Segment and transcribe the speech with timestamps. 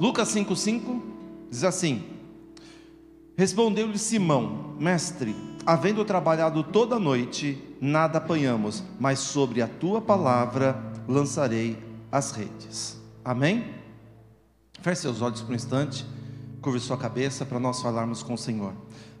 [0.00, 1.00] Lucas 5,5
[1.50, 2.02] diz assim:
[3.36, 10.76] Respondeu-lhe Simão, mestre, havendo trabalhado toda a noite, nada apanhamos, mas sobre a tua palavra
[11.06, 11.78] lançarei
[12.10, 13.00] as redes.
[13.24, 13.64] Amém?
[14.80, 16.04] Feche seus olhos por um instante,
[16.60, 18.74] curve sua cabeça para nós falarmos com o Senhor.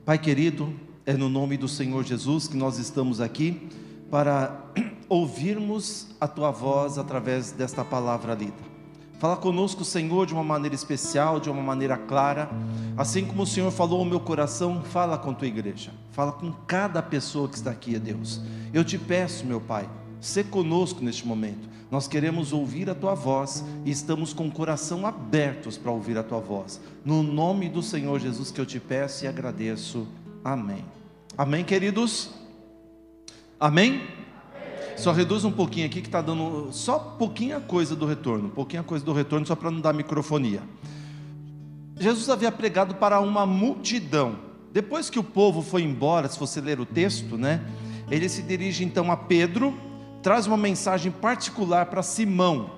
[0.04, 0.74] Pai querido,
[1.06, 3.68] é no nome do Senhor Jesus que nós estamos aqui
[4.10, 4.60] para
[5.08, 8.73] ouvirmos a tua voz através desta palavra lida.
[9.18, 12.50] Fala conosco, Senhor, de uma maneira especial, de uma maneira clara.
[12.96, 15.92] Assim como o Senhor falou ao meu coração, fala com a tua igreja.
[16.12, 18.40] Fala com cada pessoa que está aqui, Deus.
[18.72, 19.88] Eu te peço, meu Pai,
[20.20, 21.74] se conosco neste momento.
[21.90, 26.22] Nós queremos ouvir a tua voz e estamos com o coração abertos para ouvir a
[26.22, 26.80] tua voz.
[27.04, 30.06] No nome do Senhor Jesus que eu te peço e agradeço.
[30.42, 30.84] Amém.
[31.38, 32.30] Amém, queridos?
[33.60, 34.23] Amém?
[34.96, 39.04] Só reduz um pouquinho aqui que está dando só pouquinha coisa do retorno, pouquinha coisa
[39.04, 40.62] do retorno, só para não dar microfonia.
[41.98, 44.36] Jesus havia pregado para uma multidão.
[44.72, 47.60] Depois que o povo foi embora, se você ler o texto, né?
[48.10, 49.74] Ele se dirige então a Pedro,
[50.22, 52.70] traz uma mensagem particular para Simão.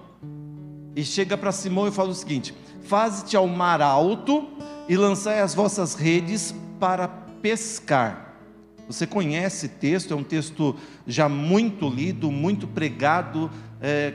[0.94, 4.46] E chega para Simão e fala o seguinte: Faze-te ao mar alto
[4.88, 8.25] e lançai as vossas redes para pescar.
[8.88, 13.50] Você conhece texto, é um texto já muito lido, muito pregado.
[13.80, 14.14] É,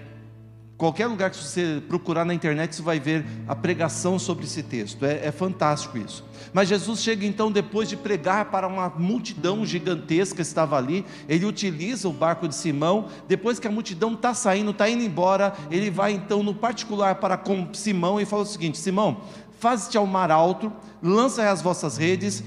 [0.78, 5.06] qualquer lugar que você procurar na internet, você vai ver a pregação sobre esse texto.
[5.06, 6.24] É, é fantástico isso.
[6.54, 11.46] Mas Jesus chega então, depois de pregar para uma multidão gigantesca que estava ali, ele
[11.46, 13.10] utiliza o barco de Simão.
[13.28, 17.38] Depois que a multidão está saindo, está indo embora, ele vai então no particular para
[17.38, 19.22] com Simão e fala o seguinte: Simão,
[19.60, 22.44] faze-te ao mar alto, lança as vossas redes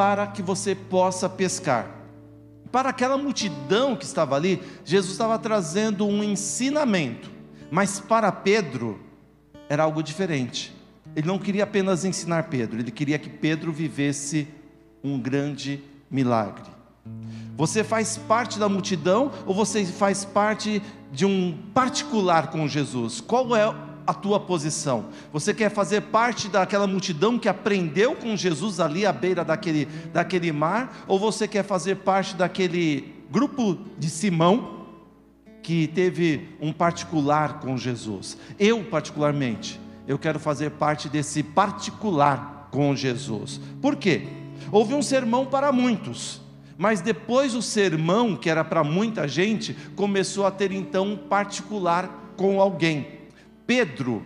[0.00, 1.86] para que você possa pescar.
[2.72, 7.30] Para aquela multidão que estava ali, Jesus estava trazendo um ensinamento,
[7.70, 8.98] mas para Pedro
[9.68, 10.74] era algo diferente.
[11.14, 14.48] Ele não queria apenas ensinar Pedro, ele queria que Pedro vivesse
[15.04, 16.70] um grande milagre.
[17.54, 20.80] Você faz parte da multidão ou você faz parte
[21.12, 23.20] de um particular com Jesus?
[23.20, 23.68] Qual é
[24.10, 25.06] a tua posição?
[25.32, 30.50] Você quer fazer parte daquela multidão que aprendeu com Jesus ali à beira daquele, daquele
[30.50, 31.04] mar?
[31.06, 34.86] Ou você quer fazer parte daquele grupo de Simão
[35.62, 38.36] que teve um particular com Jesus?
[38.58, 43.60] Eu, particularmente, eu quero fazer parte desse particular com Jesus.
[43.80, 44.26] Por quê?
[44.72, 46.40] Houve um sermão para muitos.
[46.76, 52.32] Mas depois o sermão, que era para muita gente, começou a ter então um particular
[52.38, 53.19] com alguém.
[53.70, 54.20] Pedro,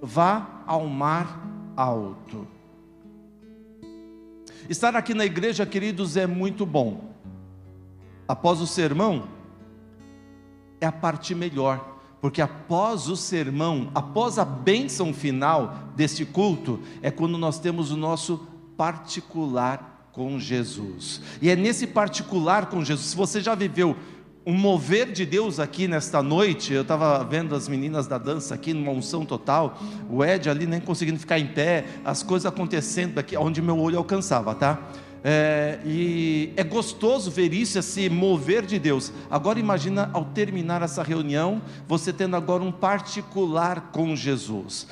[0.00, 1.44] vá ao mar
[1.76, 2.46] alto.
[4.68, 7.12] Estar aqui na igreja, queridos, é muito bom.
[8.28, 9.26] Após o sermão,
[10.80, 17.10] é a parte melhor, porque após o sermão, após a bênção final deste culto, é
[17.10, 21.20] quando nós temos o nosso particular com Jesus.
[21.42, 23.96] E é nesse particular com Jesus, se você já viveu
[24.46, 26.72] um mover de Deus aqui nesta noite.
[26.72, 29.76] Eu estava vendo as meninas da dança aqui numa unção total.
[30.08, 33.98] O Ed ali nem conseguindo ficar em pé, as coisas acontecendo aqui onde meu olho
[33.98, 34.78] alcançava, tá?
[35.28, 39.12] É, e é gostoso ver isso, esse mover de Deus.
[39.28, 44.86] Agora imagina ao terminar essa reunião, você tendo agora um particular com Jesus.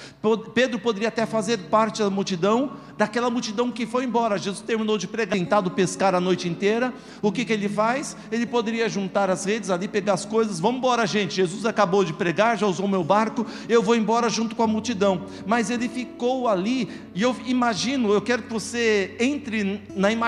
[0.53, 4.37] Pedro poderia até fazer parte da multidão, daquela multidão que foi embora.
[4.37, 6.93] Jesus terminou de pregar, tentado pescar a noite inteira.
[7.23, 8.17] O que, que ele faz?
[8.33, 10.59] Ele poderia juntar as redes ali, pegar as coisas.
[10.59, 11.37] Vamos embora, gente.
[11.37, 13.47] Jesus acabou de pregar, já usou meu barco.
[13.69, 15.27] Eu vou embora junto com a multidão.
[15.47, 16.91] Mas ele ficou ali.
[17.15, 20.24] E eu imagino, eu quero que você entre na imaginação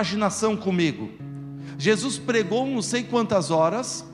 [0.56, 1.10] comigo.
[1.78, 4.04] Jesus pregou não sei quantas horas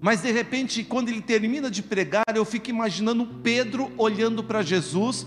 [0.00, 5.26] mas de repente, quando ele termina de pregar, eu fico imaginando Pedro olhando para Jesus,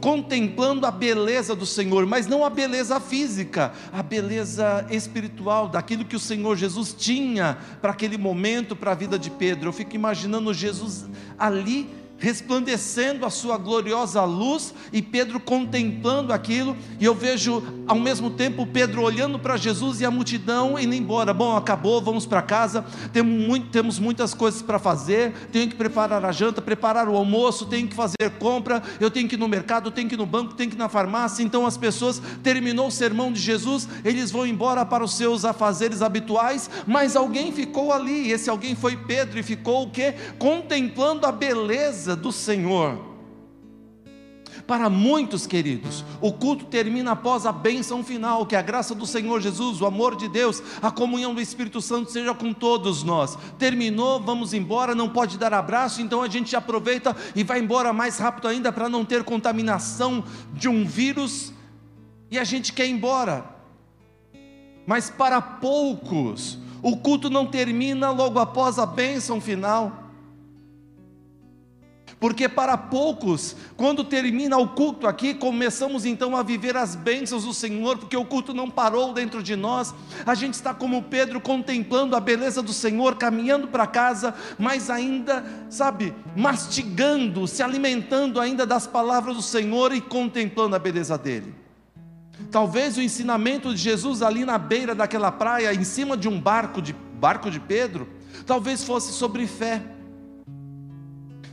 [0.00, 6.16] contemplando a beleza do Senhor, mas não a beleza física, a beleza espiritual, daquilo que
[6.16, 9.68] o Senhor Jesus tinha para aquele momento, para a vida de Pedro.
[9.68, 11.06] Eu fico imaginando Jesus
[11.38, 18.30] ali resplandecendo a sua gloriosa luz e Pedro contemplando aquilo, e eu vejo ao mesmo
[18.30, 21.32] tempo Pedro olhando para Jesus e a multidão indo embora.
[21.32, 22.84] Bom, acabou, vamos para casa.
[23.12, 25.32] Temos, muito, temos muitas coisas para fazer.
[25.52, 29.36] Tenho que preparar a janta, preparar o almoço, tenho que fazer compra, eu tenho que
[29.36, 31.42] ir no mercado, tenho que ir no banco, tenho que ir na farmácia.
[31.42, 36.02] Então as pessoas terminou o sermão de Jesus, eles vão embora para os seus afazeres
[36.02, 40.14] habituais, mas alguém ficou ali, esse alguém foi Pedro e ficou o quê?
[40.38, 43.08] Contemplando a beleza do Senhor.
[44.66, 49.40] Para muitos, queridos, o culto termina após a bênção final, que a graça do Senhor
[49.40, 53.38] Jesus, o amor de Deus, a comunhão do Espírito Santo seja com todos nós.
[53.58, 58.18] Terminou, vamos embora, não pode dar abraço, então a gente aproveita e vai embora mais
[58.18, 60.22] rápido ainda para não ter contaminação
[60.52, 61.52] de um vírus
[62.30, 63.44] e a gente quer ir embora.
[64.86, 69.97] Mas para poucos, o culto não termina logo após a bênção final.
[72.20, 77.54] Porque para poucos, quando termina o culto aqui, começamos então a viver as bênçãos do
[77.54, 79.94] Senhor, porque o culto não parou dentro de nós.
[80.26, 85.44] A gente está como Pedro contemplando a beleza do Senhor, caminhando para casa, mas ainda,
[85.70, 91.54] sabe, mastigando, se alimentando ainda das palavras do Senhor e contemplando a beleza dele.
[92.50, 96.82] Talvez o ensinamento de Jesus ali na beira daquela praia, em cima de um barco
[96.82, 98.08] de barco de Pedro,
[98.46, 99.82] talvez fosse sobre fé.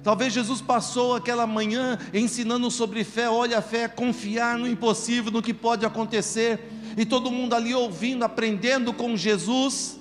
[0.06, 3.28] Talvez Jesus passou aquela manhã ensinando sobre fé.
[3.28, 6.60] Olha, a fé é confiar no impossível, no que pode acontecer.
[6.96, 10.00] E todo mundo ali ouvindo, aprendendo com Jesus.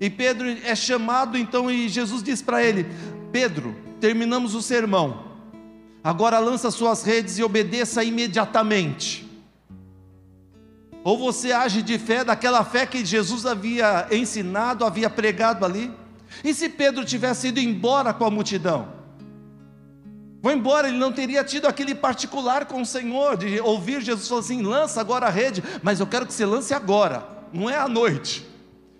[0.00, 2.84] E Pedro é chamado então, e Jesus diz para ele:
[3.30, 5.22] Pedro, terminamos o sermão.
[6.02, 9.30] Agora lança suas redes e obedeça imediatamente.
[11.04, 15.88] Ou você age de fé, daquela fé que Jesus havia ensinado, havia pregado ali?
[16.42, 18.99] E se Pedro tivesse ido embora com a multidão?
[20.42, 24.40] Vou embora, ele não teria tido aquele particular com o Senhor, de ouvir Jesus falar
[24.40, 27.86] assim: lança agora a rede, mas eu quero que você lance agora, não é à
[27.86, 28.48] noite.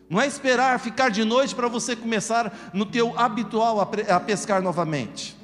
[0.08, 5.36] Não é esperar ficar de noite para você começar no teu habitual a pescar novamente.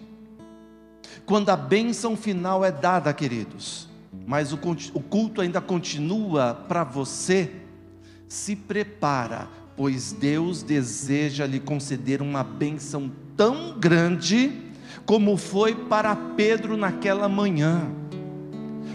[1.24, 3.88] Quando a bênção final é dada, queridos,
[4.26, 4.58] mas o,
[4.92, 7.52] o culto ainda continua para você,
[8.28, 14.65] se prepara, pois Deus deseja lhe conceder uma bênção tão grande
[15.06, 17.88] como foi para Pedro naquela manhã.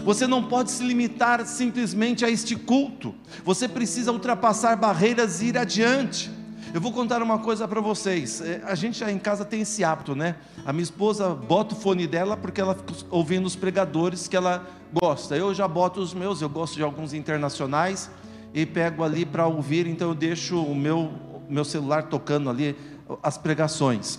[0.04, 3.14] Você não pode se limitar simplesmente a este culto,
[3.44, 6.30] você precisa ultrapassar barreiras e ir adiante.
[6.74, 8.40] Eu vou contar uma coisa para vocês.
[8.40, 10.36] É, a gente em casa tem esse hábito, né?
[10.64, 14.66] A minha esposa bota o fone dela porque ela fica ouvindo os pregadores que ela
[14.92, 15.36] gosta.
[15.36, 18.10] Eu já boto os meus, eu gosto de alguns internacionais
[18.54, 21.12] e pego ali para ouvir, então eu deixo o meu,
[21.48, 22.76] meu celular tocando ali
[23.22, 24.18] as pregações.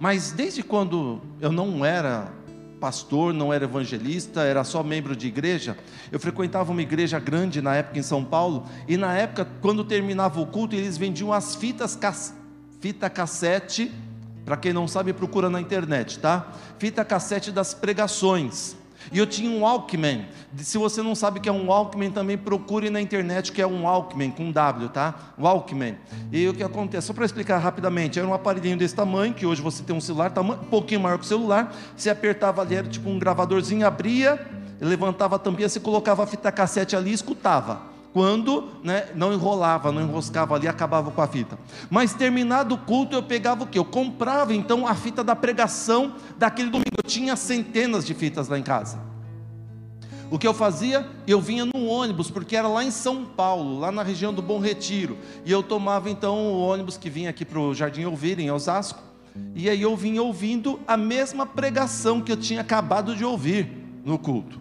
[0.00, 2.32] Mas desde quando eu não era
[2.80, 5.76] pastor, não era evangelista, era só membro de igreja.
[6.10, 10.40] Eu frequentava uma igreja grande na época em São Paulo, e na época, quando terminava
[10.40, 11.98] o culto, eles vendiam as fitas
[12.80, 13.92] fita cassete,
[14.46, 16.50] para quem não sabe, procura na internet, tá?
[16.78, 18.74] Fita cassete das pregações.
[19.12, 20.26] E eu tinha um Walkman.
[20.56, 23.66] Se você não sabe o que é um Walkman, também procure na internet que é
[23.66, 25.14] um Walkman com W, tá?
[25.38, 25.96] Walkman.
[26.30, 27.08] E o que acontece?
[27.08, 30.30] Só para explicar rapidamente, era um aparelhinho desse tamanho, que hoje você tem um celular,
[30.30, 31.74] tamanho, um pouquinho maior que o celular.
[31.96, 34.40] Você apertava ali, era tipo um gravadorzinho, abria,
[34.80, 39.92] levantava a tampinha, você colocava a fita cassete ali e escutava quando né, não enrolava,
[39.92, 41.58] não enroscava ali, acabava com a fita.
[41.88, 43.78] Mas terminado o culto, eu pegava o que?
[43.78, 46.90] Eu comprava então a fita da pregação daquele domingo.
[46.96, 48.98] Eu tinha centenas de fitas lá em casa.
[50.30, 51.08] O que eu fazia?
[51.26, 54.60] Eu vinha no ônibus, porque era lá em São Paulo, lá na região do Bom
[54.60, 55.18] Retiro.
[55.44, 59.02] E eu tomava então o ônibus que vinha aqui para o Jardim Ouvir, em Osasco.
[59.54, 63.68] E aí eu vinha ouvindo a mesma pregação que eu tinha acabado de ouvir
[64.04, 64.60] no culto.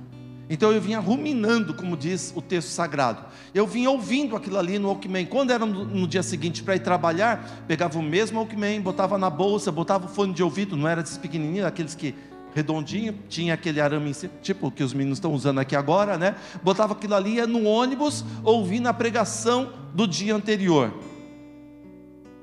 [0.49, 3.23] Então eu vinha ruminando, como diz o texto sagrado.
[3.53, 5.27] Eu vinha ouvindo aquilo ali no Walkman.
[5.27, 9.29] Quando era no, no dia seguinte para ir trabalhar, pegava o mesmo Walkman, botava na
[9.29, 12.15] bolsa, botava o fone de ouvido, não era desses pequenininhos, aqueles que
[12.55, 16.35] redondinho, tinha aquele arame em cima, tipo que os meninos estão usando aqui agora, né?
[16.63, 20.91] Botava aquilo ali ia no ônibus, ouvindo a pregação do dia anterior.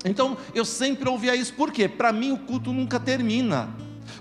[0.05, 1.89] Então eu sempre ouvia isso, por quê?
[1.89, 3.69] Para mim o culto nunca termina.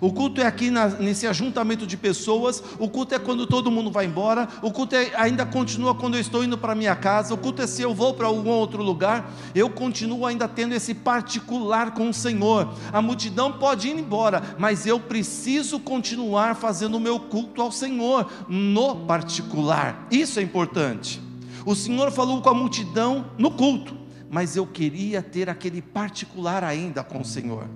[0.01, 3.91] O culto é aqui na, nesse ajuntamento de pessoas, o culto é quando todo mundo
[3.91, 7.39] vai embora, o culto é, ainda continua quando eu estou indo para minha casa, o
[7.39, 11.95] culto é se eu vou para algum outro lugar, eu continuo ainda tendo esse particular
[11.95, 12.75] com o Senhor.
[12.93, 18.31] A multidão pode ir embora, mas eu preciso continuar fazendo o meu culto ao Senhor
[18.49, 20.07] no particular.
[20.11, 21.21] Isso é importante.
[21.65, 23.97] O Senhor falou com a multidão no culto,
[24.31, 27.67] mas eu queria ter aquele particular ainda com o Senhor.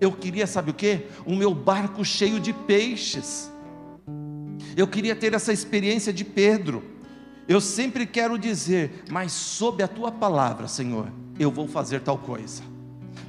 [0.00, 1.06] Eu queria, sabe o que?
[1.26, 3.50] O meu barco cheio de peixes.
[4.76, 6.84] Eu queria ter essa experiência de Pedro.
[7.48, 12.62] Eu sempre quero dizer, mas sob a tua palavra, Senhor, eu vou fazer tal coisa.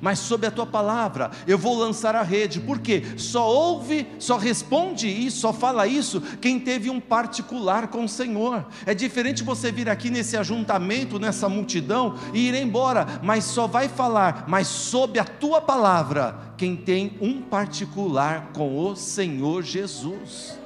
[0.02, 2.60] Mas sob a tua palavra eu vou lançar a rede.
[2.60, 3.04] Por quê?
[3.18, 8.66] Só ouve, só responde isso, só fala isso quem teve um particular com o Senhor.
[8.86, 13.88] É diferente você vir aqui nesse ajuntamento, nessa multidão e ir embora, mas só vai
[13.88, 20.60] falar, mas sob a tua palavra, quem tem um particular com o Senhor Jesus.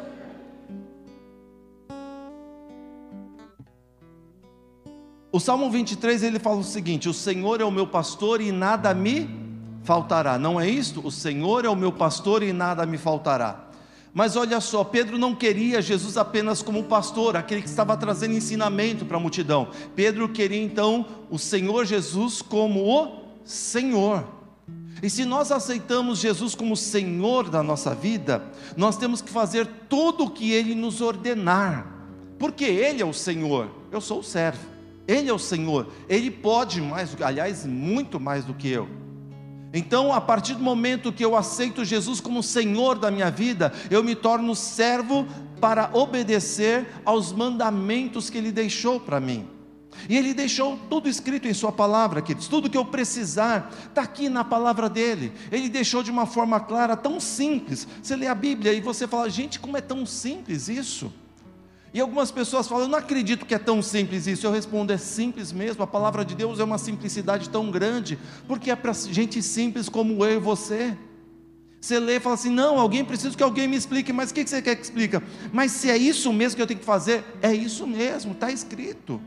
[5.34, 8.94] O Salmo 23 ele fala o seguinte: O Senhor é o meu pastor e nada
[8.94, 9.28] me
[9.84, 10.38] faltará.
[10.38, 11.02] Não é isto?
[11.04, 13.68] O Senhor é o meu pastor e nada me faltará.
[14.14, 19.06] Mas olha só, Pedro não queria Jesus apenas como pastor, aquele que estava trazendo ensinamento
[19.06, 19.70] para a multidão.
[19.96, 24.24] Pedro queria então o Senhor Jesus como o Senhor.
[25.02, 28.44] E se nós aceitamos Jesus como Senhor da nossa vida,
[28.78, 31.88] nós temos que fazer tudo o que Ele nos ordenar,
[32.38, 34.73] porque Ele é o Senhor, eu sou o servo.
[35.08, 38.88] Ele é o Senhor, Ele pode mais, aliás, muito mais do que eu.
[39.74, 44.04] Então, a partir do momento que eu aceito Jesus como Senhor da minha vida, eu
[44.04, 45.26] me torno servo
[45.60, 49.48] para obedecer aos mandamentos que Ele deixou para mim.
[50.08, 52.48] E Ele deixou tudo escrito em Sua palavra, queridos.
[52.48, 55.34] Tudo que eu precisar está aqui na palavra dele.
[55.52, 57.88] Ele deixou de uma forma clara, tão simples.
[58.02, 61.12] Você lê a Bíblia e você fala, gente, como é tão simples isso?
[61.94, 64.48] E algumas pessoas falam, eu não acredito que é tão simples isso.
[64.48, 65.84] Eu respondo, é simples mesmo.
[65.84, 70.26] A palavra de Deus é uma simplicidade tão grande, porque é para gente simples como
[70.26, 70.98] eu e você.
[71.80, 74.48] Você lê e fala assim: não, alguém precisa que alguém me explique, mas o que
[74.48, 75.22] você quer que explique?
[75.52, 79.22] Mas se é isso mesmo que eu tenho que fazer, é isso mesmo, está escrito.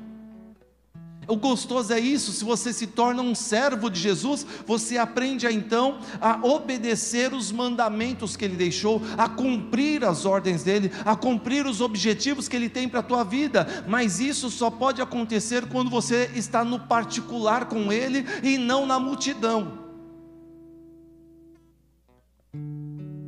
[1.28, 5.98] O gostoso é isso, se você se torna um servo de Jesus, você aprende então
[6.20, 11.80] a obedecer os mandamentos que ele deixou, a cumprir as ordens dele, a cumprir os
[11.80, 13.66] objetivos que ele tem para a tua vida.
[13.88, 19.00] Mas isso só pode acontecer quando você está no particular com ele e não na
[19.00, 19.84] multidão.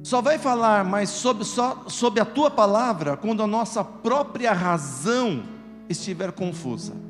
[0.05, 5.43] Só vai falar mais sobre, só, sobre a tua palavra quando a nossa própria razão
[5.89, 7.08] estiver confusa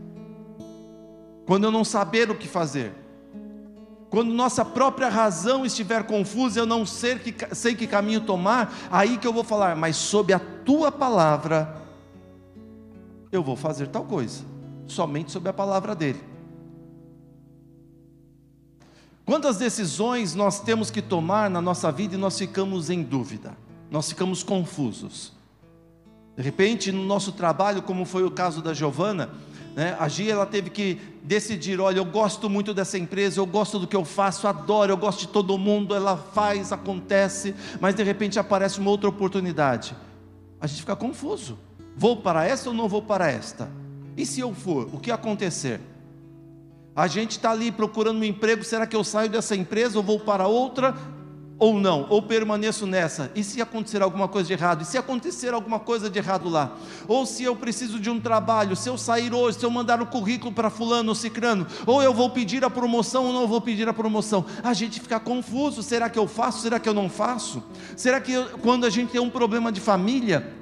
[1.49, 2.93] quando eu não saber o que fazer,
[4.11, 9.17] quando nossa própria razão estiver confusa, eu não sei que, sei que caminho tomar, aí
[9.17, 11.75] que eu vou falar, mas sob a tua palavra,
[13.33, 14.45] eu vou fazer tal coisa,
[14.87, 16.21] somente sob a palavra dele.
[19.25, 23.57] Quantas decisões nós temos que tomar na nossa vida e nós ficamos em dúvida,
[23.91, 25.33] nós ficamos confusos.
[26.39, 29.29] De repente, no nosso trabalho, como foi o caso da Giovana,
[29.75, 29.97] né?
[29.99, 33.89] A Gia ela teve que decidir: olha, eu gosto muito dessa empresa, eu gosto do
[33.89, 38.39] que eu faço, adoro, eu gosto de todo mundo, ela faz, acontece, mas de repente
[38.39, 39.97] aparece uma outra oportunidade.
[40.61, 41.59] A gente fica confuso:
[41.97, 43.69] vou para esta ou não vou para esta?
[44.17, 45.81] E se eu for, o que acontecer?
[46.95, 50.21] A gente está ali procurando um emprego, será que eu saio dessa empresa ou vou
[50.21, 50.95] para outra?
[51.59, 55.53] Ou não, ou permaneço nessa, e se acontecer alguma coisa de errado, e se acontecer
[55.53, 56.77] alguma coisa de errado lá,
[57.09, 60.07] ou se eu preciso de um trabalho, se eu sair hoje, se eu mandar o
[60.07, 63.89] currículo para fulano ou cicrano, ou eu vou pedir a promoção ou não vou pedir
[63.89, 67.63] a promoção, a gente fica confuso, será que eu faço, será que eu não faço?
[67.97, 70.58] Será que eu, quando a gente tem um problema de família,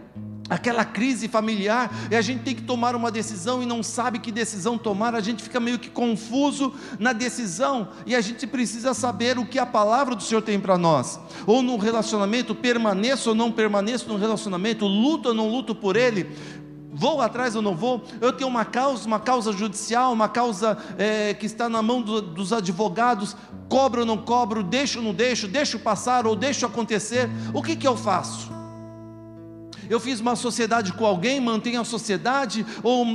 [0.48, 4.30] aquela crise familiar, e a gente tem que tomar uma decisão e não sabe que
[4.30, 9.38] decisão tomar, a gente fica meio que confuso na decisão, e a gente precisa saber
[9.38, 11.18] o que a palavra do Senhor tem para nós.
[11.46, 16.30] Ou no relacionamento, permaneço ou não permaneço no relacionamento, luto ou não luto por ele,
[16.92, 18.02] vou atrás ou não vou?
[18.20, 22.22] Eu tenho uma causa, uma causa judicial, uma causa é, que está na mão do,
[22.22, 23.36] dos advogados,
[23.68, 27.76] cobro ou não cobro, deixo ou não deixo, deixo passar ou deixo acontecer, o que,
[27.76, 28.55] que eu faço?
[29.88, 33.06] Eu fiz uma sociedade com alguém, mantenho a sociedade, ou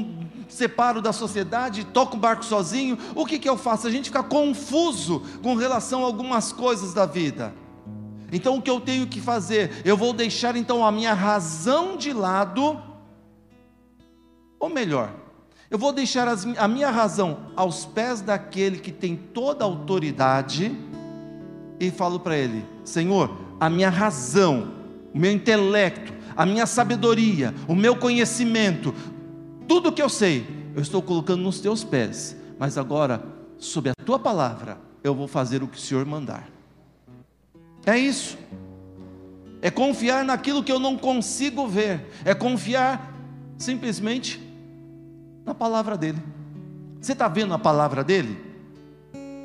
[0.47, 3.87] separo da sociedade, toco o barco sozinho, o que, que eu faço?
[3.87, 7.53] A gente fica confuso com relação a algumas coisas da vida.
[8.31, 9.81] Então o que eu tenho que fazer?
[9.83, 12.81] Eu vou deixar então a minha razão de lado,
[14.59, 15.13] ou melhor,
[15.69, 20.77] eu vou deixar as, a minha razão aos pés daquele que tem toda a autoridade
[21.79, 24.73] e falo para ele: Senhor, a minha razão,
[25.13, 28.93] o meu intelecto, a minha sabedoria, o meu conhecimento,
[29.67, 30.45] tudo que eu sei,
[30.75, 32.35] eu estou colocando nos teus pés.
[32.57, 33.23] Mas agora,
[33.57, 36.47] sob a tua palavra, eu vou fazer o que o Senhor mandar.
[37.85, 38.38] É isso.
[39.61, 42.11] É confiar naquilo que eu não consigo ver.
[42.25, 43.13] É confiar
[43.57, 44.39] simplesmente
[45.45, 46.21] na palavra dele.
[47.00, 48.39] Você está vendo a palavra dele?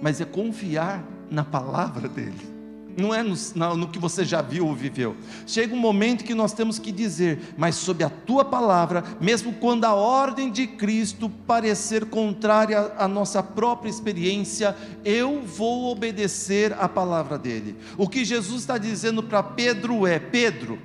[0.02, 2.55] Mas é confiar na palavra dele.
[2.96, 3.36] Não é no,
[3.76, 5.16] no, que você já viu ou viveu.
[5.46, 9.84] Chega um momento que nós temos que dizer, mas sob a tua palavra, mesmo quando
[9.84, 14.74] a ordem de Cristo parecer contrária à nossa própria experiência,
[15.04, 17.76] eu vou obedecer à palavra dele.
[17.98, 20.78] O que Jesus está dizendo para Pedro é: Pedro,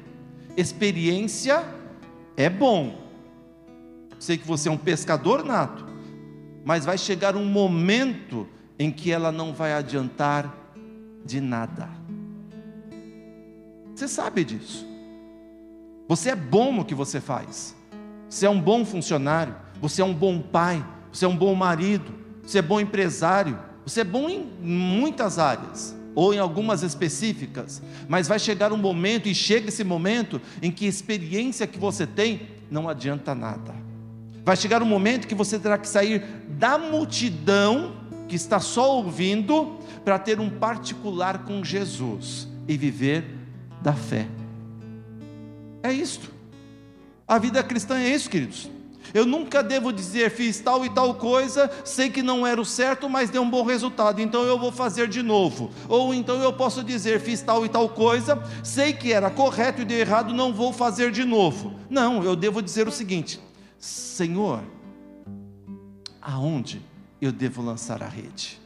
[0.58, 1.64] experiência
[2.36, 3.00] é bom.
[4.20, 5.88] Sei que você é um pescador nato,
[6.64, 10.58] mas vai chegar um momento em que ela não vai adiantar
[11.26, 12.01] de nada.
[14.02, 14.84] Você sabe disso.
[16.08, 17.76] Você é bom no que você faz.
[18.28, 22.12] Você é um bom funcionário, você é um bom pai, você é um bom marido,
[22.42, 27.80] você é bom empresário, você é bom em muitas áreas ou em algumas específicas,
[28.10, 32.08] mas vai chegar um momento e chega esse momento em que a experiência que você
[32.08, 33.76] tem não adianta nada.
[34.44, 36.26] Vai chegar um momento que você terá que sair
[36.58, 43.41] da multidão que está só ouvindo para ter um particular com Jesus e viver
[43.82, 44.28] da fé.
[45.84, 46.32] É isto.
[47.28, 48.70] A vida cristã é isso, queridos.
[49.14, 53.10] Eu nunca devo dizer, fiz tal e tal coisa, sei que não era o certo,
[53.10, 55.70] mas deu um bom resultado, então eu vou fazer de novo.
[55.90, 59.86] Ou então eu posso dizer, fiz tal e tal coisa, sei que era correto e
[59.86, 61.74] deu errado, não vou fazer de novo.
[61.90, 63.42] Não, eu devo dizer o seguinte:
[63.78, 64.62] Senhor,
[66.22, 66.82] aonde
[67.22, 68.61] eu devo lançar a rede?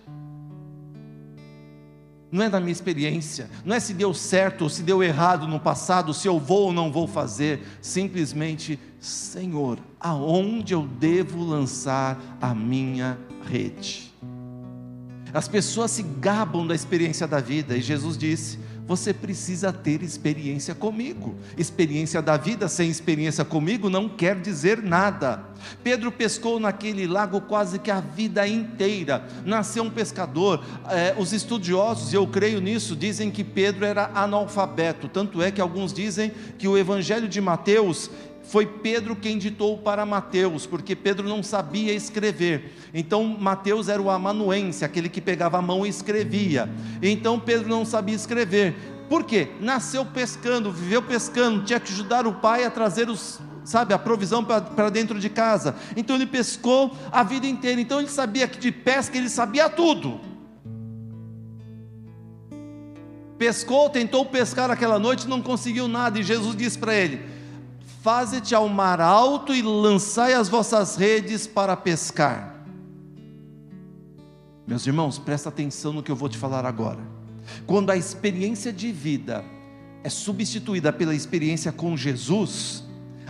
[2.32, 5.60] Não é da minha experiência, não é se deu certo ou se deu errado no
[5.60, 12.54] passado, se eu vou ou não vou fazer, simplesmente, Senhor, aonde eu devo lançar a
[12.54, 13.18] minha
[13.48, 14.14] rede?
[15.34, 20.76] As pessoas se gabam da experiência da vida, e Jesus disse: você precisa ter experiência
[20.76, 21.36] comigo.
[21.58, 25.44] Experiência da vida sem experiência comigo não quer dizer nada.
[25.84, 29.26] Pedro pescou naquele lago quase que a vida inteira.
[29.44, 30.64] Nasceu um pescador.
[30.90, 35.08] É, os estudiosos, eu creio nisso, dizem que Pedro era analfabeto.
[35.08, 38.12] Tanto é que alguns dizem que o Evangelho de Mateus
[38.48, 42.74] foi Pedro quem ditou para Mateus, porque Pedro não sabia escrever.
[42.94, 46.70] Então Mateus era o amanuense, aquele que pegava a mão e escrevia.
[47.02, 48.76] Então Pedro não sabia escrever.
[49.10, 49.50] Por quê?
[49.60, 54.44] Nasceu pescando, viveu pescando, tinha que ajudar o pai a trazer os, sabe, a provisão
[54.44, 55.76] para dentro de casa.
[55.96, 57.80] Então ele pescou a vida inteira.
[57.82, 60.20] Então ele sabia que de pesca ele sabia tudo.
[63.38, 67.35] Pescou, tentou pescar aquela noite, não conseguiu nada, e Jesus disse para ele:
[68.06, 72.64] Faze-te ao mar alto e lançai as vossas redes para pescar.
[74.68, 77.00] Meus irmãos, presta atenção no que eu vou te falar agora.
[77.66, 79.44] Quando a experiência de vida
[80.04, 82.84] é substituída pela experiência com Jesus,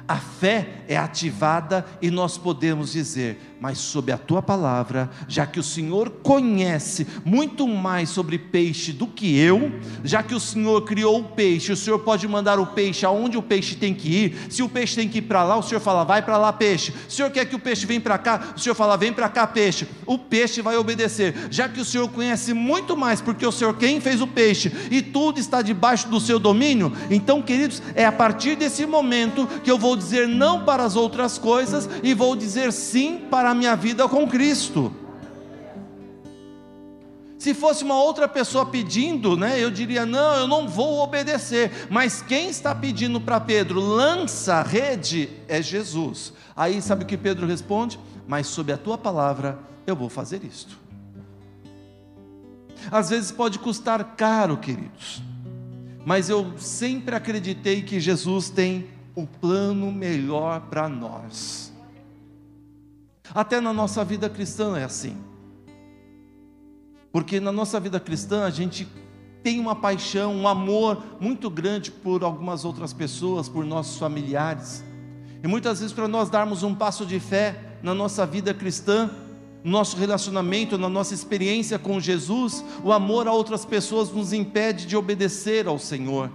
[0.05, 5.59] a fé é ativada e nós podemos dizer: Mas sob a tua palavra, já que
[5.59, 9.71] o Senhor conhece muito mais sobre peixe do que eu,
[10.03, 13.41] já que o Senhor criou o peixe, o Senhor pode mandar o peixe aonde o
[13.41, 14.37] peixe tem que ir.
[14.49, 16.93] Se o peixe tem que ir para lá, o Senhor fala: Vai para lá, peixe.
[17.07, 19.47] O Senhor quer que o peixe venha para cá, o Senhor fala: Vem para cá,
[19.47, 19.87] peixe.
[20.05, 23.99] O peixe vai obedecer, já que o Senhor conhece muito mais, porque o Senhor quem
[24.01, 26.91] fez o peixe e tudo está debaixo do seu domínio.
[27.09, 31.37] Então, queridos, é a partir desse momento que eu vou dizer não para as outras
[31.37, 34.93] coisas e vou dizer sim para minha vida com Cristo.
[37.39, 41.87] Se fosse uma outra pessoa pedindo, né, eu diria: não, eu não vou obedecer.
[41.91, 46.33] Mas quem está pedindo para Pedro, lança a rede, é Jesus.
[46.55, 47.99] Aí sabe o que Pedro responde?
[48.27, 50.77] Mas sob a tua palavra eu vou fazer isto.
[52.91, 55.21] Às vezes pode custar caro, queridos,
[56.03, 61.71] mas eu sempre acreditei que Jesus tem o plano melhor para nós.
[63.33, 65.17] Até na nossa vida cristã é assim.
[67.11, 68.87] Porque na nossa vida cristã a gente
[69.41, 74.83] tem uma paixão, um amor muito grande por algumas outras pessoas, por nossos familiares.
[75.43, 79.09] E muitas vezes, para nós darmos um passo de fé na nossa vida cristã,
[79.63, 84.85] no nosso relacionamento, na nossa experiência com Jesus, o amor a outras pessoas nos impede
[84.85, 86.31] de obedecer ao Senhor.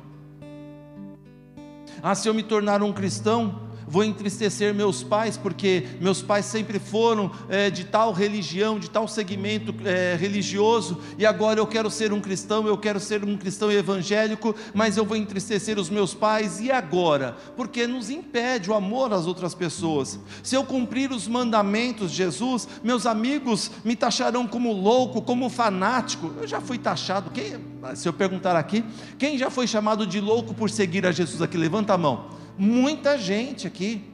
[2.02, 6.78] Ah, se eu me tornar um cristão, vou entristecer meus pais, porque meus pais sempre
[6.78, 12.12] foram é, de tal religião, de tal segmento é, religioso, e agora eu quero ser
[12.12, 16.60] um cristão, eu quero ser um cristão evangélico, mas eu vou entristecer os meus pais,
[16.60, 17.36] e agora?
[17.56, 20.20] Porque nos impede o amor às outras pessoas.
[20.40, 26.32] Se eu cumprir os mandamentos de Jesus, meus amigos me taxarão como louco, como fanático.
[26.40, 27.58] Eu já fui taxado, quem,
[27.96, 28.84] se eu perguntar aqui,
[29.18, 31.56] quem já foi chamado de louco por seguir a Jesus aqui?
[31.56, 34.04] Levanta a mão muita gente aqui.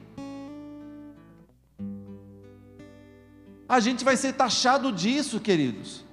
[3.69, 6.05] A gente vai ser taxado disso, queridos.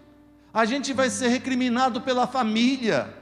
[0.53, 3.15] A gente vai ser recriminado pela família.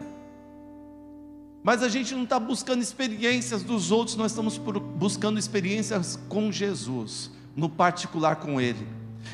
[1.63, 7.31] Mas a gente não está buscando experiências dos outros, nós estamos buscando experiências com Jesus,
[7.55, 8.87] no particular com Ele.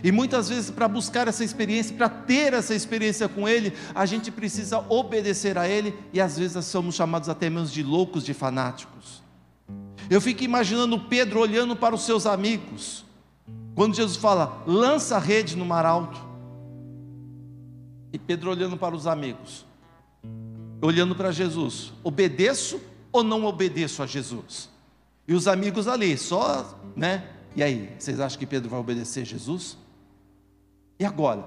[0.05, 4.31] E muitas vezes, para buscar essa experiência, para ter essa experiência com Ele, a gente
[4.31, 9.18] precisa obedecer a Ele, e às vezes somos chamados até mesmo de loucos, de fanáticos.
[10.11, 13.05] Eu fico imaginando Pedro olhando para os seus amigos,
[13.75, 16.19] quando Jesus fala, lança a rede no mar alto,
[18.13, 19.67] e Pedro olhando para os amigos,
[20.81, 22.81] olhando para Jesus, obedeço
[23.13, 24.71] ou não obedeço a Jesus?
[25.27, 27.29] E os amigos ali, só, né?
[27.55, 29.77] E aí, vocês acham que Pedro vai obedecer a Jesus?
[30.99, 31.45] E agora?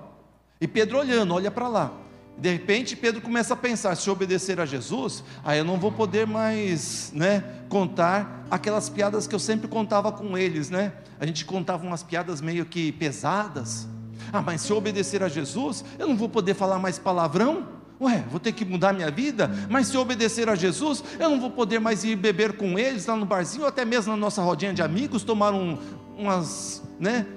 [0.60, 1.92] E Pedro olhando, olha para lá.
[2.38, 5.92] De repente Pedro começa a pensar: se eu obedecer a Jesus, aí eu não vou
[5.92, 10.94] poder mais, né, contar aquelas piadas que eu sempre contava com eles, né?
[11.20, 13.88] A gente contava umas piadas meio que pesadas.
[14.34, 17.82] Ah, mas se eu obedecer a Jesus, eu não vou poder falar mais palavrão?
[18.02, 19.52] Ué, vou ter que mudar minha vida?
[19.70, 23.06] Mas se eu obedecer a Jesus, eu não vou poder mais ir beber com eles
[23.06, 25.78] lá no barzinho, ou até mesmo na nossa rodinha de amigos, tomar um,
[26.18, 27.28] umas, né,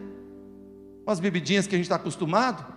[1.07, 2.74] umas bebidinhas que a gente está acostumado?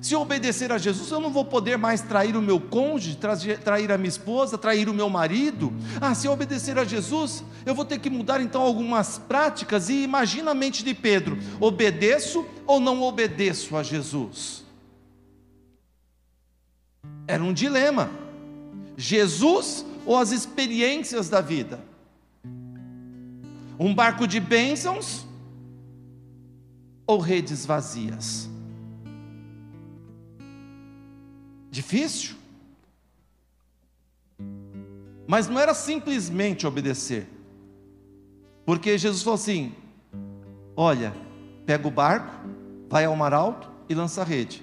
[0.00, 3.18] Se eu obedecer a Jesus, eu não vou poder mais trair o meu cônjuge,
[3.62, 5.72] trair a minha esposa, trair o meu marido.
[6.00, 9.88] Ah, se eu obedecer a Jesus, eu vou ter que mudar então algumas práticas.
[9.88, 14.64] E imagina a mente de Pedro: obedeço ou não obedeço a Jesus?
[17.26, 18.10] Era um dilema.
[18.96, 21.80] Jesus ou as experiências da vida?
[23.78, 25.26] Um barco de bênçãos
[27.06, 28.48] ou redes vazias?
[31.76, 32.36] Difícil.
[35.28, 37.28] Mas não era simplesmente obedecer.
[38.64, 39.74] Porque Jesus falou assim:
[40.74, 41.12] Olha,
[41.66, 42.32] pega o barco,
[42.88, 44.62] vai ao mar alto e lança a rede.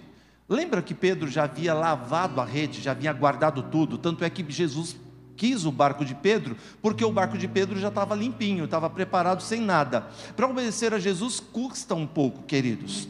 [0.50, 4.44] Lembra que Pedro já havia lavado a rede, já havia guardado tudo, tanto é que
[4.52, 4.96] Jesus
[5.38, 9.44] quis o barco de Pedro, porque o barco de Pedro já estava limpinho, estava preparado
[9.44, 10.08] sem nada.
[10.36, 13.08] Para obedecer a Jesus custa um pouco, queridos.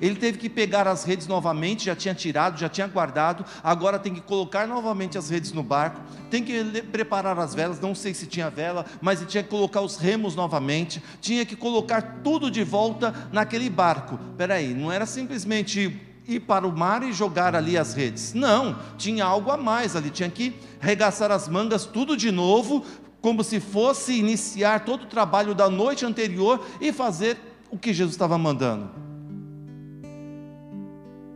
[0.00, 4.14] Ele teve que pegar as redes novamente, já tinha tirado, já tinha guardado, agora tem
[4.14, 6.00] que colocar novamente as redes no barco,
[6.30, 9.80] tem que preparar as velas, não sei se tinha vela, mas ele tinha que colocar
[9.80, 14.18] os remos novamente, tinha que colocar tudo de volta naquele barco.
[14.36, 18.32] Peraí, não era simplesmente ir para o mar e jogar ali as redes.
[18.32, 22.84] Não, tinha algo a mais ali, tinha que regaçar as mangas tudo de novo,
[23.20, 27.38] como se fosse iniciar todo o trabalho da noite anterior e fazer
[27.70, 29.01] o que Jesus estava mandando.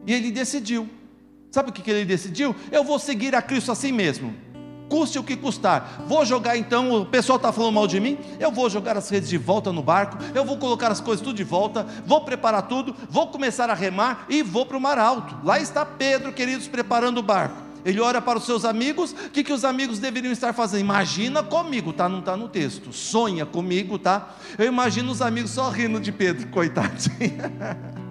[0.06, 0.88] E ele decidiu.
[1.50, 2.54] Sabe o que ele decidiu?
[2.70, 4.34] Eu vou seguir a Cristo assim mesmo.
[4.88, 6.04] Custe o que custar.
[6.06, 8.18] Vou jogar então, o pessoal está falando mal de mim.
[8.38, 10.16] Eu vou jogar as redes de volta no barco.
[10.34, 11.84] Eu vou colocar as coisas tudo de volta.
[12.06, 12.94] Vou preparar tudo.
[13.10, 15.36] Vou começar a remar e vou para o mar alto.
[15.44, 17.66] Lá está Pedro, queridos, preparando o barco.
[17.84, 20.80] Ele olha para os seus amigos, o que, que os amigos deveriam estar fazendo?
[20.80, 22.08] Imagina comigo, tá?
[22.08, 22.92] Não está no texto.
[22.92, 24.34] Sonha comigo, tá?
[24.58, 27.96] Eu imagino os amigos só rindo de Pedro, coitadinho.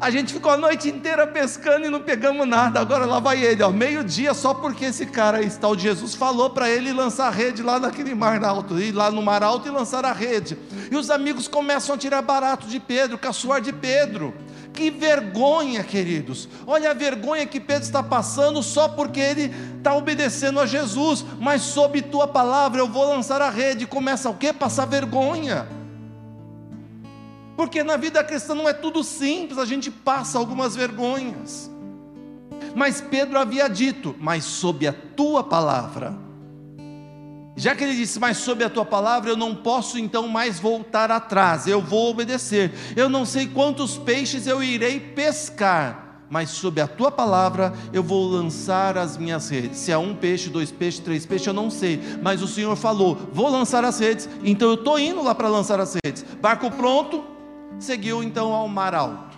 [0.00, 2.80] A gente ficou a noite inteira pescando e não pegamos nada.
[2.80, 6.50] Agora lá vai ele, ó, meio-dia, só porque esse cara aí, tal de Jesus, falou
[6.50, 9.70] para ele lançar a rede lá naquele mar alto, ir lá no mar alto e
[9.70, 10.58] lançar a rede.
[10.90, 14.34] E os amigos começam a tirar barato de Pedro, caçoar de Pedro.
[14.74, 16.48] Que vergonha, queridos.
[16.66, 21.24] Olha a vergonha que Pedro está passando só porque ele está obedecendo a Jesus.
[21.38, 23.86] Mas sob tua palavra eu vou lançar a rede.
[23.86, 24.52] Começa o quê?
[24.52, 25.68] Passar vergonha.
[27.56, 31.70] Porque na vida cristã não é tudo simples, a gente passa algumas vergonhas.
[32.74, 36.24] Mas Pedro havia dito: Mas sob a tua palavra.
[37.56, 41.08] Já que ele disse, mas sob a tua palavra eu não posso então mais voltar
[41.12, 42.72] atrás, eu vou obedecer.
[42.96, 48.28] Eu não sei quantos peixes eu irei pescar, mas sob a tua palavra eu vou
[48.28, 49.78] lançar as minhas redes.
[49.78, 53.16] Se é um peixe, dois peixes, três peixes, eu não sei, mas o Senhor falou:
[53.32, 56.24] vou lançar as redes, então eu estou indo lá para lançar as redes.
[56.40, 57.33] Barco pronto,
[57.78, 59.36] seguiu então ao mar alto.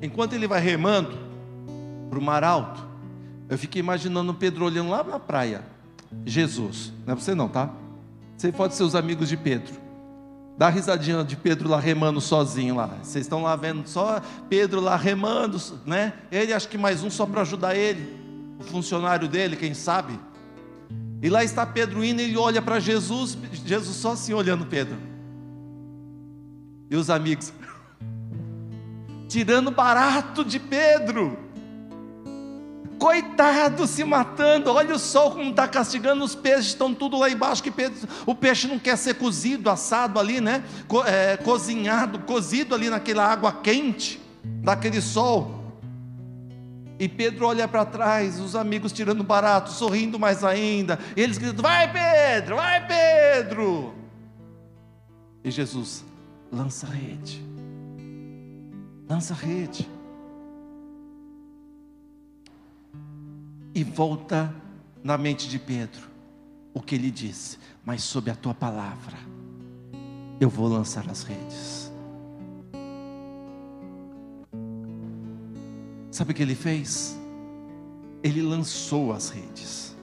[0.00, 1.16] Enquanto ele vai remando
[2.08, 2.86] para o mar alto,
[3.48, 5.62] eu fiquei imaginando Pedro olhando lá na praia.
[6.24, 7.70] Jesus, não é você não, tá?
[8.36, 9.74] Você pode ser os amigos de Pedro.
[10.56, 12.98] Dá a risadinha de Pedro lá remando sozinho lá.
[13.02, 16.12] Vocês estão lá vendo só Pedro lá remando, né?
[16.30, 18.16] Ele acho que mais um só para ajudar ele,
[18.58, 20.18] o funcionário dele, quem sabe.
[21.22, 23.36] E lá está Pedro indo, ele olha para Jesus,
[23.68, 24.96] Jesus só assim olhando Pedro.
[26.90, 27.52] E os amigos,
[29.28, 31.38] tirando barato de Pedro.
[32.98, 34.72] Coitado, se matando.
[34.72, 37.62] Olha o sol como está castigando os peixes, estão tudo lá embaixo.
[37.62, 40.64] Que Pedro, o peixe não quer ser cozido, assado ali, né?
[40.88, 45.57] Co, é, cozinhado, cozido ali naquela água quente, daquele sol.
[46.98, 50.98] E Pedro olha para trás, os amigos tirando barato, sorrindo mais ainda.
[51.16, 53.94] Eles gritam: Vai, Pedro, vai, Pedro.
[55.44, 56.04] E Jesus
[56.50, 57.42] lança a rede.
[59.08, 59.88] Lança a rede.
[63.74, 64.52] E volta
[65.04, 66.08] na mente de Pedro
[66.74, 69.16] o que ele disse: Mas sob a tua palavra,
[70.40, 71.87] eu vou lançar as redes.
[76.10, 77.18] Sabe o que ele fez?
[78.22, 79.96] Ele lançou as redes.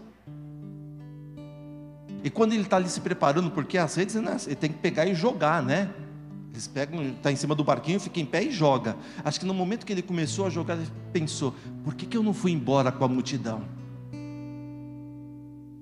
[2.24, 5.06] E quando ele está ali se preparando, porque as redes né, ele tem que pegar
[5.06, 5.94] e jogar, né?
[6.52, 8.96] Eles pegam, está em cima do barquinho, fica em pé e joga.
[9.24, 12.24] Acho que no momento que ele começou a jogar, ele pensou: por que, que eu
[12.24, 13.64] não fui embora com a multidão?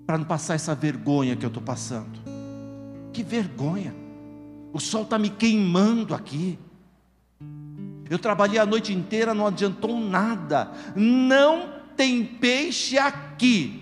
[0.06, 2.20] Para não passar essa vergonha que eu estou passando.
[3.14, 3.94] Que vergonha!
[4.74, 6.58] O sol está me queimando aqui.
[8.14, 10.70] Eu trabalhei a noite inteira, não adiantou nada.
[10.96, 13.82] Não tem peixe aqui.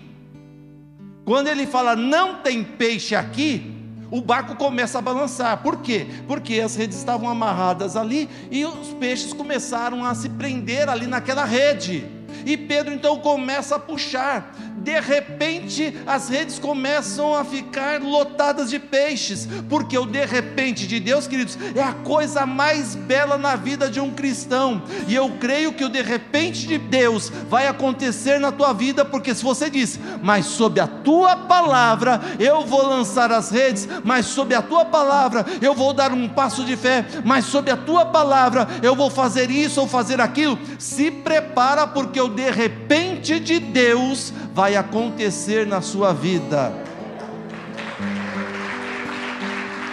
[1.22, 3.70] Quando ele fala não tem peixe aqui,
[4.10, 5.62] o barco começa a balançar.
[5.62, 6.06] Por quê?
[6.26, 11.44] Porque as redes estavam amarradas ali e os peixes começaram a se prender ali naquela
[11.44, 12.06] rede.
[12.44, 14.54] E Pedro então começa a puxar.
[14.78, 20.98] De repente as redes começam a ficar lotadas de peixes, porque o de repente de
[20.98, 25.72] Deus, queridos, é a coisa mais bela na vida de um cristão, e eu creio
[25.72, 29.98] que o de repente de Deus vai acontecer na tua vida, porque se você diz,
[30.20, 35.46] mas sob a tua palavra eu vou lançar as redes, mas sob a tua palavra
[35.60, 39.50] eu vou dar um passo de fé, mas sob a tua palavra eu vou fazer
[39.50, 45.80] isso ou fazer aquilo, se prepara, porque o de repente de Deus vai acontecer na
[45.80, 46.72] sua vida.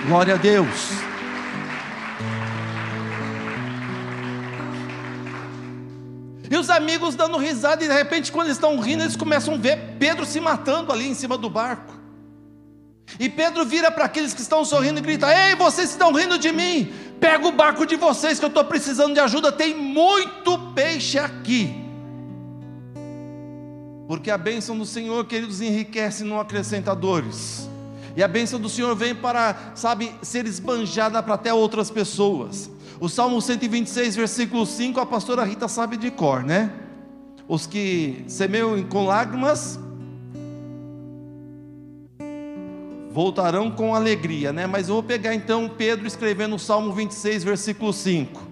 [0.08, 0.90] Glória a Deus.
[6.50, 9.58] E os amigos dando risada, e de repente, quando eles estão rindo, eles começam a
[9.58, 11.94] ver Pedro se matando ali em cima do barco.
[13.20, 16.52] E Pedro vira para aqueles que estão sorrindo e grita: Ei, vocês estão rindo de
[16.52, 16.92] mim?
[17.20, 21.89] Pega o barco de vocês que eu estou precisando de ajuda, tem muito peixe aqui.
[24.10, 27.70] Porque a bênção do Senhor, queridos, enriquece, não acrescenta dores.
[28.18, 32.72] E a bênção do Senhor vem para, sabe, ser esbanjada para até outras pessoas.
[33.00, 36.74] O Salmo 126, versículo 5, a pastora Rita sabe de cor, né?
[37.48, 39.80] Os que semeiam com lágrimas
[43.12, 44.66] voltarão com alegria, né?
[44.66, 48.49] Mas eu vou pegar então Pedro escrevendo o Salmo 26, versículo 5.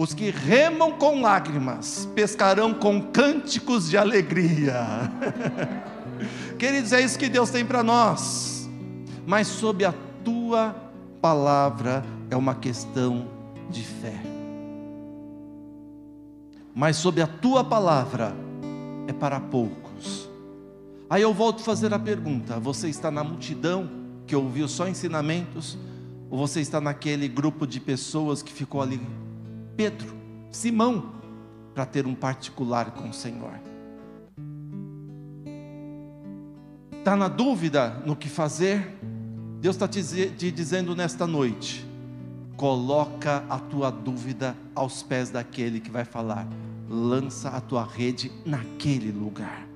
[0.00, 4.82] Os que remam com lágrimas pescarão com cânticos de alegria.
[6.58, 8.66] Queridos, é isso que Deus tem para nós.
[9.26, 9.92] Mas sob a
[10.24, 10.74] tua
[11.20, 13.28] palavra é uma questão
[13.68, 14.18] de fé.
[16.74, 18.34] Mas sob a tua palavra
[19.06, 20.30] é para poucos.
[21.10, 23.90] Aí eu volto a fazer a pergunta: você está na multidão
[24.26, 25.76] que ouviu só ensinamentos?
[26.30, 28.98] Ou você está naquele grupo de pessoas que ficou ali
[29.80, 30.14] Pedro,
[30.50, 31.10] Simão,
[31.74, 33.58] para ter um particular com o Senhor.
[36.98, 38.94] Está na dúvida no que fazer?
[39.58, 40.02] Deus está te
[40.52, 41.88] dizendo nesta noite:
[42.58, 46.46] coloca a tua dúvida aos pés daquele que vai falar,
[46.86, 49.66] lança a tua rede naquele lugar,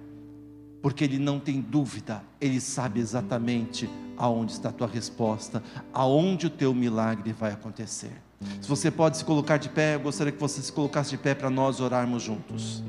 [0.84, 5.62] porque ele não tem dúvida, ele sabe exatamente aonde está a tua resposta,
[5.94, 8.12] aonde o teu milagre vai acontecer.
[8.60, 11.34] Se você pode se colocar de pé, eu gostaria que você se colocasse de pé
[11.34, 12.84] para nós orarmos juntos.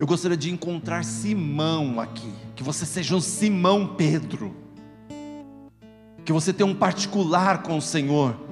[0.00, 4.56] Eu gostaria de encontrar Simão aqui, que você seja um Simão Pedro,
[6.24, 8.47] que você tenha um particular com o Senhor,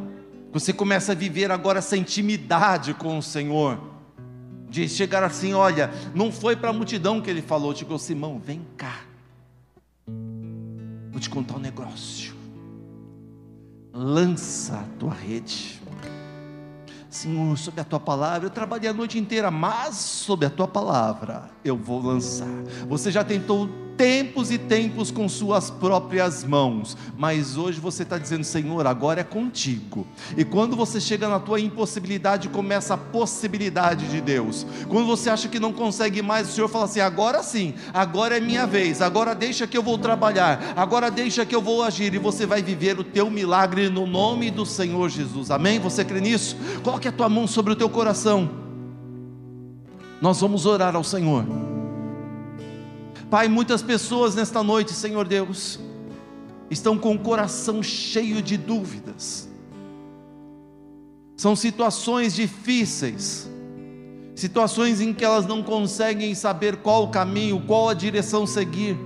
[0.58, 3.78] você comece a viver agora essa intimidade com o Senhor,
[4.70, 8.66] de chegar assim: olha, não foi para a multidão que ele falou, chegou Simão, vem
[8.76, 9.00] cá,
[11.16, 12.34] Vou te contar um negócio.
[13.90, 15.80] Lança a tua rede.
[17.08, 21.50] Senhor, sob a tua palavra, eu trabalhei a noite inteira, mas sob a tua palavra
[21.64, 22.46] eu vou lançar.
[22.86, 23.66] Você já tentou
[23.96, 29.24] tempos e tempos com suas próprias mãos, mas hoje você está dizendo, Senhor, agora é
[29.24, 30.06] contigo.
[30.36, 34.66] E quando você chega na tua impossibilidade, começa a possibilidade de Deus.
[34.88, 38.40] Quando você acha que não consegue mais, o Senhor fala assim: agora sim, agora é
[38.40, 42.18] minha vez, agora deixa que eu vou trabalhar, agora deixa que eu vou agir, e
[42.18, 45.50] você vai viver o teu milagre no nome do Senhor Jesus.
[45.50, 45.78] Amém?
[45.78, 46.56] Você crê nisso?
[46.82, 48.48] Coloque a tua mão sobre o teu coração.
[50.20, 51.75] Nós vamos orar ao Senhor.
[53.30, 55.80] Pai, muitas pessoas nesta noite, Senhor Deus,
[56.70, 59.48] estão com o coração cheio de dúvidas.
[61.36, 63.50] São situações difíceis,
[64.34, 68.96] situações em que elas não conseguem saber qual o caminho, qual a direção seguir,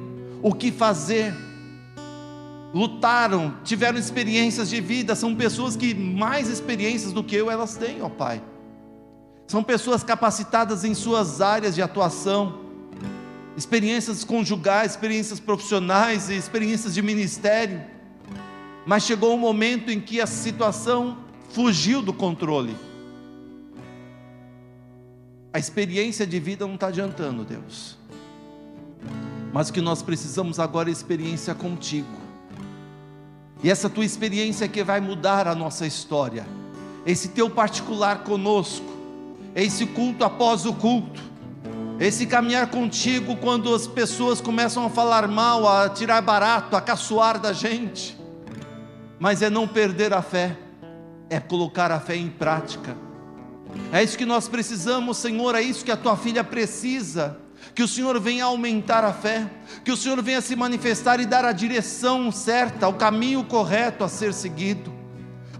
[0.43, 1.35] o que fazer.
[2.75, 8.03] Lutaram, tiveram experiências de vida, são pessoas que mais experiências do que eu elas têm,
[8.03, 8.43] ó Pai.
[9.47, 12.60] São pessoas capacitadas em suas áreas de atuação,
[13.57, 17.83] experiências conjugais, experiências profissionais e experiências de ministério.
[18.87, 21.19] Mas chegou um momento em que a situação
[21.51, 22.77] fugiu do controle.
[25.53, 27.99] A experiência de vida não está adiantando, Deus.
[29.53, 32.21] Mas o que nós precisamos agora é experiência contigo.
[33.63, 36.47] E essa tua experiência é que vai mudar a nossa história.
[37.05, 38.87] Esse teu particular conosco,
[39.55, 41.30] esse culto após o culto,
[42.01, 47.39] esse caminhar contigo quando as pessoas começam a falar mal, a tirar barato, a caçoar
[47.39, 48.19] da gente.
[49.19, 50.57] Mas é não perder a fé
[51.31, 52.97] é colocar a fé em prática.
[53.93, 57.39] É isso que nós precisamos, Senhor, é isso que a tua filha precisa.
[57.73, 59.49] Que o Senhor venha aumentar a fé,
[59.85, 64.09] que o Senhor venha se manifestar e dar a direção certa, o caminho correto a
[64.09, 64.93] ser seguido.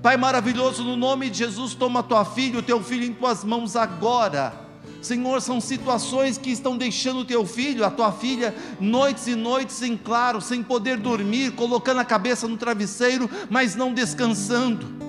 [0.03, 3.77] Pai maravilhoso, no nome de Jesus, toma tua filha, o teu filho em tuas mãos
[3.77, 4.70] agora.
[5.03, 9.83] Senhor, são situações que estão deixando o teu filho, a tua filha, noites e noites
[9.83, 15.00] em claro, sem poder dormir, colocando a cabeça no travesseiro, mas não descansando.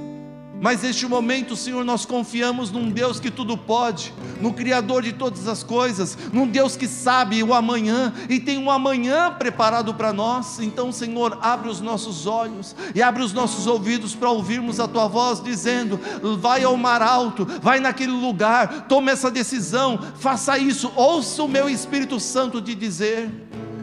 [0.62, 5.48] Mas neste momento, Senhor, nós confiamos num Deus que tudo pode, no Criador de todas
[5.48, 10.60] as coisas, num Deus que sabe o amanhã e tem um amanhã preparado para nós.
[10.60, 15.08] Então, Senhor, abre os nossos olhos e abre os nossos ouvidos para ouvirmos a tua
[15.08, 16.00] voz dizendo:
[16.40, 21.68] vai ao mar alto, vai naquele lugar, tome essa decisão, faça isso, ouça o meu
[21.68, 23.32] Espírito Santo te dizer.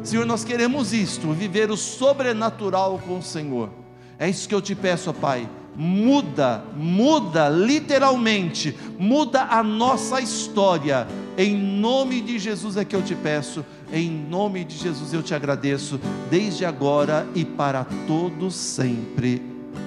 [0.05, 3.69] Senhor, nós queremos isto, viver o sobrenatural com o Senhor.
[4.17, 11.07] É isso que eu te peço, Pai muda, muda literalmente, muda a nossa história.
[11.37, 15.37] Em nome de Jesus é que eu te peço, em nome de Jesus eu te
[15.37, 19.41] agradeço, desde agora e para todos sempre.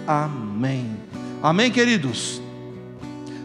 [0.08, 0.96] Amém.
[1.44, 2.42] Amém, queridos.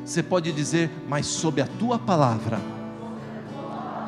[0.05, 2.61] Você pode dizer, mas sob a tua palavra,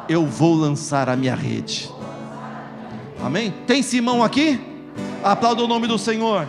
[0.08, 1.90] eu vou lançar a minha rede.
[3.20, 3.52] Amém?
[3.66, 4.60] Tem Simão aqui?
[5.24, 6.46] Aplauda o nome do Senhor.